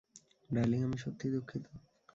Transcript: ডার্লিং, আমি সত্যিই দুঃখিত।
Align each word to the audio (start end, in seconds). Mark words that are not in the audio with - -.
ডার্লিং, 0.49 0.79
আমি 0.83 0.97
সত্যিই 0.97 1.31
দুঃখিত। 1.31 1.65